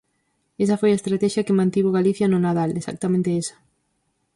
Esa 0.63 0.79
foi 0.81 0.89
a 0.91 0.99
estratexia 0.99 1.45
que 1.47 1.57
mantivo 1.59 1.95
Galicia 1.97 2.27
no 2.31 2.39
Nadal, 2.45 2.71
exactamente 2.79 3.29
esa. 3.41 3.55